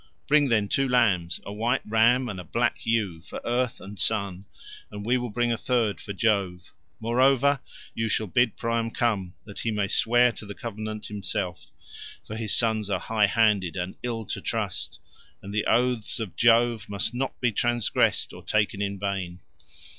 Bring, 0.27 0.49
then, 0.49 0.67
two 0.67 0.89
lambs, 0.89 1.39
a 1.45 1.53
white 1.53 1.83
ram 1.87 2.27
and 2.27 2.39
a 2.39 2.43
black 2.43 2.87
ewe, 2.87 3.21
for 3.21 3.39
Earth 3.45 3.79
and 3.79 3.99
Sun, 3.99 4.45
and 4.89 5.05
we 5.05 5.15
will 5.15 5.29
bring 5.29 5.51
a 5.51 5.57
third 5.57 6.01
for 6.01 6.11
Jove. 6.11 6.71
Moreover, 6.99 7.59
you 7.93 8.09
shall 8.09 8.25
bid 8.25 8.57
Priam 8.57 8.89
come, 8.89 9.35
that 9.45 9.59
he 9.59 9.69
may 9.69 9.87
swear 9.87 10.31
to 10.31 10.45
the 10.47 10.55
covenant 10.55 11.05
himself; 11.05 11.69
for 12.25 12.35
his 12.35 12.51
sons 12.55 12.89
are 12.89 12.99
high 12.99 13.27
handed 13.27 13.75
and 13.75 13.95
ill 14.01 14.25
to 14.25 14.41
trust, 14.41 14.99
and 15.39 15.53
the 15.53 15.67
oaths 15.67 16.19
of 16.19 16.35
Jove 16.35 16.89
must 16.89 17.13
not 17.13 17.39
be 17.39 17.51
transgressed 17.51 18.33
or 18.33 18.41
taken 18.43 18.81
in 18.81 18.97
vain. 18.97 19.41